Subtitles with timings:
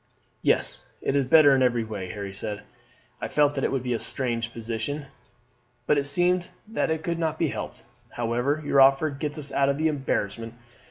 [0.41, 2.63] "Yes, it is better in every way," Harry said.
[3.21, 5.05] "I felt that it would be a strange position,
[5.85, 7.83] but it seemed that it could not be helped;
[8.13, 10.55] however, your offer gets us out of the embarrassment.